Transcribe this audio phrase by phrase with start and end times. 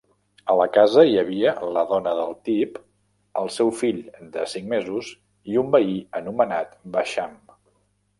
[0.51, 2.79] A la casa hi havia la dona del Tibb,
[3.41, 3.99] el seu fill
[4.37, 5.11] de cinc mesos
[5.53, 7.37] i un veí anomenat Basham.